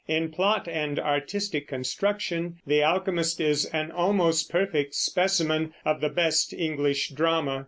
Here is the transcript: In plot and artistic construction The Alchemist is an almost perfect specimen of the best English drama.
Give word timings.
In 0.07 0.31
plot 0.31 0.67
and 0.67 0.97
artistic 0.97 1.67
construction 1.67 2.55
The 2.65 2.81
Alchemist 2.81 3.39
is 3.39 3.65
an 3.65 3.91
almost 3.91 4.49
perfect 4.49 4.95
specimen 4.95 5.75
of 5.85 6.01
the 6.01 6.09
best 6.09 6.53
English 6.53 7.09
drama. 7.11 7.59